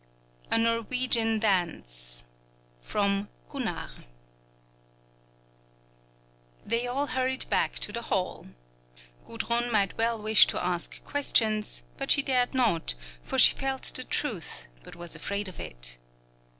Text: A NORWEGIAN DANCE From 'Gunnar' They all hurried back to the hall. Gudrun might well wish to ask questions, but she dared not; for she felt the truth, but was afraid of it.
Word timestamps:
A 0.49 0.57
NORWEGIAN 0.57 1.37
DANCE 1.37 2.23
From 2.79 3.29
'Gunnar' 3.49 4.05
They 6.65 6.87
all 6.87 7.05
hurried 7.05 7.47
back 7.51 7.75
to 7.77 7.91
the 7.91 8.01
hall. 8.01 8.47
Gudrun 9.27 9.71
might 9.71 9.95
well 9.99 10.19
wish 10.19 10.47
to 10.47 10.59
ask 10.65 11.03
questions, 11.03 11.83
but 11.97 12.09
she 12.09 12.23
dared 12.23 12.55
not; 12.55 12.95
for 13.21 13.37
she 13.37 13.53
felt 13.53 13.83
the 13.93 14.03
truth, 14.03 14.65
but 14.83 14.95
was 14.95 15.15
afraid 15.15 15.47
of 15.47 15.59
it. 15.59 15.99